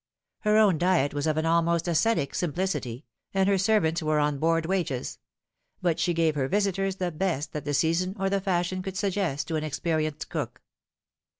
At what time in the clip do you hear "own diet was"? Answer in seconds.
0.57-1.27